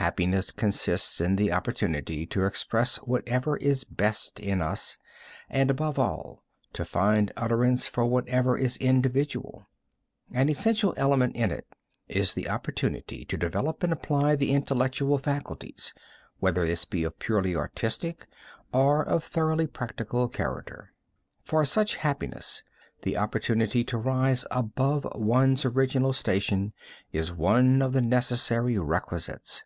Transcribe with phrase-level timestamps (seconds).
[0.00, 4.96] Happiness consists in the opportunity to express whatever is best in us,
[5.50, 9.68] and above all to find utterance for whatever is individual.
[10.32, 11.66] An essential element in it
[12.08, 15.92] is the opportunity to develop and apply the intellectual faculties,
[16.38, 18.26] whether this be of purely artistic
[18.72, 20.94] or of thoroughly practical character.
[21.44, 22.62] For such happiness
[23.02, 26.72] the opportunity to rise above one's original station
[27.12, 29.64] is one of the necessary requisites.